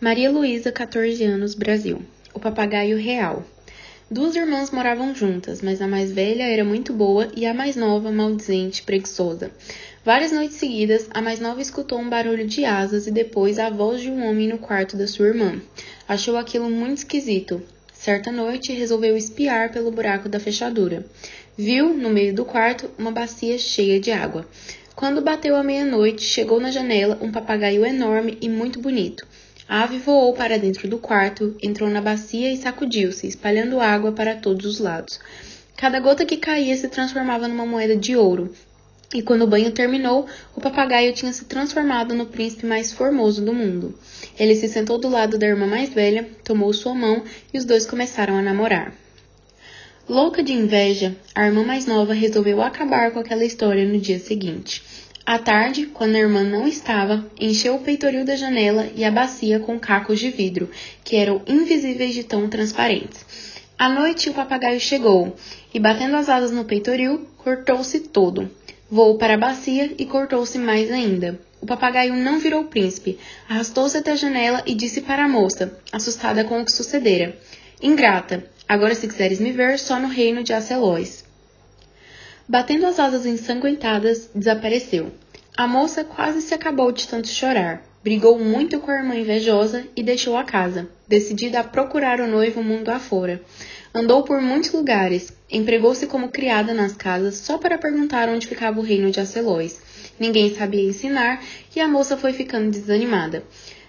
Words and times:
Maria 0.00 0.28
Luísa, 0.28 0.72
14 0.72 1.22
anos, 1.22 1.54
Brasil. 1.54 2.02
O 2.34 2.40
papagaio 2.40 2.98
real. 2.98 3.44
Duas 4.10 4.34
irmãs 4.34 4.70
moravam 4.72 5.14
juntas, 5.14 5.62
mas 5.62 5.80
a 5.80 5.86
mais 5.86 6.12
velha 6.12 6.42
era 6.42 6.64
muito 6.64 6.92
boa 6.92 7.30
e 7.34 7.46
a 7.46 7.54
mais 7.54 7.76
nova 7.76 8.10
maldizente, 8.10 8.82
preguiçosa. 8.82 9.52
Várias 10.04 10.32
noites 10.32 10.56
seguidas, 10.56 11.08
a 11.14 11.22
mais 11.22 11.38
nova 11.38 11.62
escutou 11.62 11.98
um 11.98 12.10
barulho 12.10 12.44
de 12.44 12.64
asas 12.64 13.06
e 13.06 13.12
depois 13.12 13.58
a 13.58 13.70
voz 13.70 14.02
de 14.02 14.10
um 14.10 14.28
homem 14.28 14.48
no 14.48 14.58
quarto 14.58 14.96
da 14.96 15.06
sua 15.06 15.28
irmã. 15.28 15.62
Achou 16.08 16.36
aquilo 16.36 16.68
muito 16.68 16.98
esquisito. 16.98 17.62
Certa 17.92 18.32
noite, 18.32 18.72
resolveu 18.72 19.16
espiar 19.16 19.70
pelo 19.70 19.92
buraco 19.92 20.28
da 20.28 20.40
fechadura. 20.40 21.06
Viu, 21.56 21.94
no 21.94 22.10
meio 22.10 22.34
do 22.34 22.44
quarto, 22.44 22.90
uma 22.98 23.12
bacia 23.12 23.56
cheia 23.58 24.00
de 24.00 24.10
água. 24.10 24.46
Quando 24.96 25.22
bateu 25.22 25.54
a 25.56 25.62
meia-noite, 25.62 26.22
chegou 26.22 26.60
na 26.60 26.72
janela 26.72 27.16
um 27.22 27.30
papagaio 27.30 27.86
enorme 27.86 28.36
e 28.40 28.48
muito 28.48 28.80
bonito. 28.80 29.24
A 29.68 29.82
ave 29.82 29.98
voou 29.98 30.34
para 30.34 30.58
dentro 30.58 30.86
do 30.86 30.98
quarto, 30.98 31.56
entrou 31.62 31.88
na 31.88 32.00
bacia 32.00 32.52
e 32.52 32.56
sacudiu-se, 32.56 33.26
espalhando 33.26 33.80
água 33.80 34.12
para 34.12 34.36
todos 34.36 34.66
os 34.66 34.78
lados. 34.78 35.18
Cada 35.76 35.98
gota 36.00 36.26
que 36.26 36.36
caía 36.36 36.76
se 36.76 36.88
transformava 36.88 37.48
numa 37.48 37.64
moeda 37.64 37.96
de 37.96 38.14
ouro. 38.14 38.54
E 39.14 39.22
quando 39.22 39.42
o 39.42 39.46
banho 39.46 39.70
terminou, 39.70 40.26
o 40.54 40.60
papagaio 40.60 41.14
tinha 41.14 41.32
se 41.32 41.44
transformado 41.44 42.14
no 42.14 42.26
príncipe 42.26 42.66
mais 42.66 42.92
formoso 42.92 43.44
do 43.44 43.54
mundo. 43.54 43.98
Ele 44.38 44.54
se 44.54 44.68
sentou 44.68 44.98
do 44.98 45.08
lado 45.08 45.38
da 45.38 45.46
irmã 45.46 45.66
mais 45.66 45.88
velha, 45.88 46.28
tomou 46.42 46.72
sua 46.72 46.94
mão 46.94 47.22
e 47.52 47.58
os 47.58 47.64
dois 47.64 47.86
começaram 47.86 48.36
a 48.36 48.42
namorar. 48.42 48.92
Louca 50.06 50.42
de 50.42 50.52
inveja, 50.52 51.16
a 51.34 51.46
irmã 51.46 51.64
mais 51.64 51.86
nova 51.86 52.12
resolveu 52.12 52.60
acabar 52.60 53.10
com 53.12 53.20
aquela 53.20 53.44
história 53.44 53.86
no 53.86 53.98
dia 53.98 54.18
seguinte. 54.18 54.82
À 55.26 55.38
tarde, 55.38 55.86
quando 55.86 56.16
a 56.16 56.18
irmã 56.18 56.44
não 56.44 56.68
estava, 56.68 57.24
encheu 57.40 57.76
o 57.76 57.80
peitoril 57.80 58.26
da 58.26 58.36
janela 58.36 58.90
e 58.94 59.02
a 59.02 59.10
bacia 59.10 59.58
com 59.58 59.80
cacos 59.80 60.20
de 60.20 60.28
vidro, 60.30 60.68
que 61.02 61.16
eram 61.16 61.40
invisíveis 61.46 62.14
de 62.14 62.24
tão 62.24 62.46
transparentes. 62.46 63.24
À 63.78 63.88
noite, 63.88 64.28
o 64.28 64.34
papagaio 64.34 64.78
chegou 64.78 65.34
e, 65.72 65.80
batendo 65.80 66.16
as 66.16 66.28
asas 66.28 66.50
no 66.50 66.66
peitoril, 66.66 67.26
cortou-se 67.38 68.00
todo. 68.00 68.50
Voou 68.90 69.16
para 69.16 69.32
a 69.32 69.38
bacia 69.38 69.94
e 69.96 70.04
cortou-se 70.04 70.58
mais 70.58 70.92
ainda. 70.92 71.40
O 71.58 71.64
papagaio 71.66 72.14
não 72.14 72.38
virou 72.38 72.64
príncipe, 72.64 73.18
arrastou-se 73.48 73.96
até 73.96 74.12
a 74.12 74.16
janela 74.16 74.62
e 74.66 74.74
disse 74.74 75.00
para 75.00 75.24
a 75.24 75.28
moça, 75.28 75.78
assustada 75.90 76.44
com 76.44 76.60
o 76.60 76.64
que 76.66 76.70
sucedera: 76.70 77.34
Ingrata, 77.82 78.44
agora 78.68 78.94
se 78.94 79.08
quiseres 79.08 79.40
me 79.40 79.52
ver, 79.52 79.78
só 79.78 79.98
no 79.98 80.08
reino 80.08 80.44
de 80.44 80.52
Acelóis. 80.52 81.23
Batendo 82.46 82.86
as 82.86 82.98
asas 82.98 83.24
ensanguentadas, 83.24 84.28
desapareceu. 84.34 85.10
A 85.56 85.66
moça 85.66 86.04
quase 86.04 86.42
se 86.42 86.52
acabou 86.52 86.92
de 86.92 87.08
tanto 87.08 87.28
chorar. 87.28 87.82
Brigou 88.02 88.38
muito 88.38 88.78
com 88.80 88.90
a 88.90 88.98
irmã 88.98 89.14
invejosa 89.16 89.86
e 89.96 90.02
deixou 90.02 90.36
a 90.36 90.44
casa, 90.44 90.86
decidida 91.08 91.60
a 91.60 91.64
procurar 91.64 92.20
o 92.20 92.26
noivo 92.26 92.62
mundo 92.62 92.90
afora. 92.90 93.40
Andou 93.94 94.24
por 94.24 94.42
muitos 94.42 94.72
lugares, 94.72 95.32
empregou-se 95.50 96.06
como 96.06 96.28
criada 96.28 96.74
nas 96.74 96.92
casas 96.92 97.36
só 97.36 97.56
para 97.56 97.78
perguntar 97.78 98.28
onde 98.28 98.46
ficava 98.46 98.78
o 98.78 98.82
reino 98.82 99.10
de 99.10 99.20
Acelóis. 99.20 99.80
Ninguém 100.20 100.54
sabia 100.54 100.86
ensinar 100.86 101.42
e 101.74 101.80
a 101.80 101.88
moça 101.88 102.14
foi 102.14 102.34
ficando 102.34 102.70
desanimada. 102.70 103.42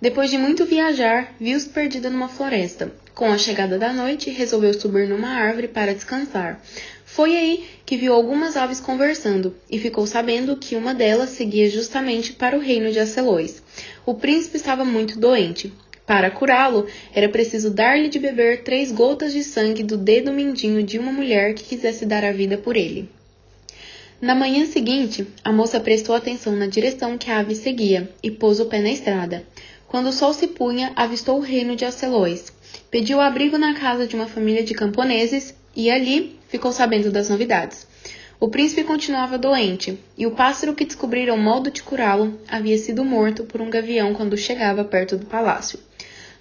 Depois 0.00 0.30
de 0.30 0.38
muito 0.38 0.64
viajar, 0.64 1.34
viu-se 1.38 1.68
perdida 1.68 2.08
numa 2.08 2.28
floresta. 2.28 2.92
Com 3.14 3.32
a 3.32 3.36
chegada 3.36 3.76
da 3.78 3.92
noite, 3.92 4.30
resolveu 4.30 4.72
subir 4.72 5.08
numa 5.08 5.30
árvore 5.30 5.66
para 5.66 5.92
descansar. 5.92 6.62
Foi 7.18 7.36
aí 7.36 7.64
que 7.84 7.96
viu 7.96 8.14
algumas 8.14 8.56
aves 8.56 8.78
conversando 8.78 9.52
e 9.68 9.76
ficou 9.76 10.06
sabendo 10.06 10.56
que 10.56 10.76
uma 10.76 10.94
delas 10.94 11.30
seguia 11.30 11.68
justamente 11.68 12.32
para 12.32 12.56
o 12.56 12.60
reino 12.60 12.92
de 12.92 13.00
Acelóis. 13.00 13.60
O 14.06 14.14
príncipe 14.14 14.56
estava 14.56 14.84
muito 14.84 15.18
doente. 15.18 15.72
Para 16.06 16.30
curá-lo, 16.30 16.86
era 17.12 17.28
preciso 17.28 17.70
dar-lhe 17.70 18.08
de 18.08 18.20
beber 18.20 18.62
três 18.62 18.92
gotas 18.92 19.32
de 19.32 19.42
sangue 19.42 19.82
do 19.82 19.96
dedo 19.96 20.32
mindinho 20.32 20.80
de 20.80 20.96
uma 20.96 21.10
mulher 21.10 21.54
que 21.54 21.64
quisesse 21.64 22.06
dar 22.06 22.24
a 22.24 22.30
vida 22.30 22.56
por 22.56 22.76
ele. 22.76 23.08
Na 24.20 24.36
manhã 24.36 24.64
seguinte, 24.66 25.26
a 25.42 25.52
moça 25.52 25.80
prestou 25.80 26.14
atenção 26.14 26.54
na 26.54 26.68
direção 26.68 27.18
que 27.18 27.32
a 27.32 27.40
ave 27.40 27.56
seguia 27.56 28.08
e 28.22 28.30
pôs 28.30 28.60
o 28.60 28.66
pé 28.66 28.78
na 28.78 28.92
estrada. 28.92 29.42
Quando 29.88 30.10
o 30.10 30.12
sol 30.12 30.32
se 30.32 30.46
punha, 30.46 30.92
avistou 30.94 31.38
o 31.38 31.42
reino 31.42 31.74
de 31.74 31.84
Acelóis. 31.84 32.52
Pediu 32.92 33.20
abrigo 33.20 33.58
na 33.58 33.74
casa 33.74 34.06
de 34.06 34.14
uma 34.14 34.28
família 34.28 34.62
de 34.62 34.72
camponeses 34.72 35.52
e 35.74 35.90
ali 35.90 36.37
ficou 36.48 36.72
sabendo 36.72 37.10
das 37.10 37.28
novidades. 37.28 37.86
O 38.40 38.48
príncipe 38.48 38.84
continuava 38.84 39.36
doente, 39.36 39.98
e 40.16 40.26
o 40.26 40.30
pássaro 40.30 40.74
que 40.74 40.84
descobrira 40.84 41.34
o 41.34 41.38
modo 41.38 41.70
de 41.70 41.82
curá-lo 41.82 42.38
havia 42.48 42.78
sido 42.78 43.04
morto 43.04 43.44
por 43.44 43.60
um 43.60 43.68
gavião 43.70 44.14
quando 44.14 44.36
chegava 44.36 44.84
perto 44.84 45.16
do 45.16 45.26
palácio. 45.26 45.78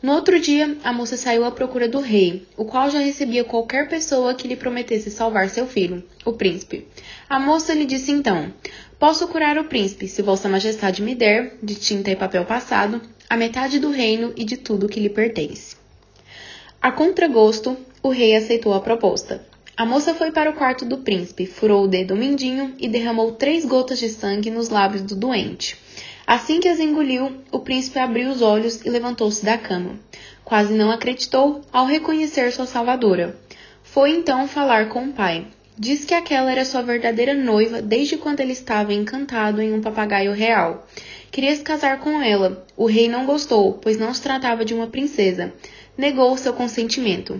No 0.02 0.14
outro 0.14 0.40
dia, 0.40 0.78
a 0.84 0.94
moça 0.94 1.18
saiu 1.18 1.44
à 1.44 1.50
procura 1.50 1.88
do 1.88 2.00
rei, 2.00 2.46
o 2.56 2.66
qual 2.66 2.88
já 2.92 3.00
recebia 3.00 3.44
qualquer 3.44 3.90
pessoa 3.90 4.36
que 4.36 4.48
lhe 4.48 4.56
prometesse 4.56 5.10
salvar 5.10 5.50
seu 5.50 5.66
filho, 5.66 6.04
o 6.24 6.34
príncipe. 6.34 6.88
A 7.28 7.40
moça 7.40 7.74
lhe 7.74 7.84
disse 7.84 8.12
então: 8.12 8.54
Posso 9.00 9.28
curar 9.28 9.58
o 9.58 9.64
príncipe, 9.64 10.08
se 10.08 10.22
Vossa 10.22 10.48
Majestade 10.48 11.02
me 11.02 11.16
der, 11.16 11.58
de 11.64 11.74
tinta 11.74 12.12
e 12.12 12.16
papel 12.16 12.46
passado, 12.46 13.02
a 13.28 13.36
metade 13.36 13.80
do 13.80 13.90
reino 13.90 14.34
e 14.38 14.46
de 14.46 14.58
tudo 14.58 14.88
que 14.88 15.00
lhe 15.00 15.10
pertence. 15.10 15.76
A 16.80 16.92
contragosto, 16.92 17.76
o 18.04 18.10
rei 18.10 18.36
aceitou 18.36 18.76
a 18.76 18.80
proposta. 18.80 19.44
A 19.78 19.86
moça 19.86 20.16
foi 20.16 20.32
para 20.32 20.50
o 20.50 20.54
quarto 20.54 20.86
do 20.86 20.98
príncipe, 20.98 21.46
furou 21.46 21.84
o 21.84 21.88
dedo 21.88 22.16
mindinho 22.16 22.74
e 22.80 22.90
derramou 22.90 23.34
três 23.34 23.64
gotas 23.64 24.00
de 24.00 24.10
sangue 24.10 24.50
nos 24.50 24.70
lábios 24.70 25.04
do 25.04 25.16
doente. 25.16 25.78
Assim 26.26 26.60
que 26.60 26.68
as 26.68 26.80
engoliu, 26.80 27.32
o 27.52 27.60
príncipe 27.60 28.00
abriu 28.00 28.32
os 28.32 28.42
olhos 28.42 28.84
e 28.84 28.90
levantou-se 28.90 29.46
da 29.46 29.56
cama. 29.56 30.00
Quase 30.44 30.74
não 30.74 30.90
acreditou 30.90 31.62
ao 31.72 31.86
reconhecer 31.86 32.52
sua 32.52 32.66
salvadora. 32.66 33.40
Foi 33.84 34.10
então 34.10 34.48
falar 34.48 34.90
com 34.90 35.04
o 35.04 35.14
pai. 35.14 35.46
Diz 35.78 36.06
que 36.06 36.16
aquela 36.16 36.52
era 36.52 36.66
sua 36.66 36.82
verdadeira 36.82 37.36
noiva 37.36 37.80
desde 37.80 38.18
quando 38.18 38.40
ele 38.40 38.54
estava 38.54 38.96
encantado 38.96 39.62
em 39.62 39.72
um 39.72 39.80
papagaio 39.80 40.34
real. 40.34 40.88
Queria 41.30 41.56
se 41.56 41.62
casar 41.62 42.00
com 42.00 42.20
ela. 42.20 42.66
O 42.76 42.88
rei 42.88 43.08
não 43.08 43.28
gostou, 43.28 43.74
pois 43.74 43.96
não 43.96 44.12
se 44.12 44.24
tratava 44.24 44.66
de 44.66 44.74
uma 44.74 44.88
princesa. 44.88 45.54
Negou 45.96 46.36
seu 46.36 46.54
consentimento. 46.54 47.40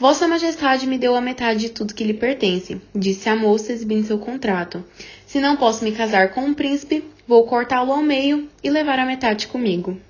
Vossa 0.00 0.26
Majestade 0.26 0.86
me 0.86 0.96
deu 0.96 1.14
a 1.14 1.20
metade 1.20 1.60
de 1.60 1.68
tudo 1.68 1.92
que 1.92 2.04
lhe 2.04 2.14
pertence, 2.14 2.80
disse 2.94 3.28
a 3.28 3.36
moça 3.36 3.70
exibindo 3.70 4.06
seu 4.06 4.18
contrato. 4.18 4.82
Se 5.26 5.38
não 5.42 5.58
posso 5.58 5.84
me 5.84 5.92
casar 5.92 6.30
com 6.30 6.40
um 6.40 6.54
príncipe, 6.54 7.04
vou 7.28 7.44
cortá-lo 7.44 7.92
ao 7.92 8.02
meio 8.02 8.48
e 8.64 8.70
levar 8.70 8.98
a 8.98 9.04
metade 9.04 9.46
comigo. 9.46 10.00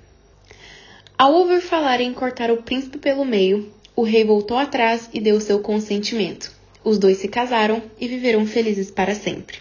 Ao 1.17 1.33
ouvir 1.33 1.59
falar 1.59 1.99
em 1.99 2.13
cortar 2.13 2.49
o 2.49 2.63
príncipe 2.63 2.99
pelo 2.99 3.25
meio, 3.25 3.69
o 3.93 4.03
rei 4.03 4.23
voltou 4.23 4.55
atrás 4.57 5.09
e 5.13 5.19
deu 5.19 5.41
seu 5.41 5.59
consentimento. 5.59 6.53
Os 6.85 6.97
dois 6.97 7.17
se 7.17 7.27
casaram 7.27 7.83
e 7.99 8.07
viveram 8.07 8.47
felizes 8.47 8.89
para 8.89 9.13
sempre. 9.13 9.57